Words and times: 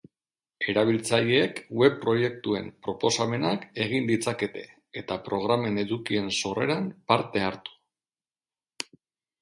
Erabiltzaileek 0.71 1.59
web 1.81 1.99
proiektuen 2.05 2.71
proposamenak 2.87 3.69
egin 3.87 4.09
ditzakete 4.09 4.67
eta 5.03 5.21
programen 5.31 5.81
edukien 5.87 6.35
sorreran 6.41 6.93
parte 7.13 7.49
hartu. 7.51 7.81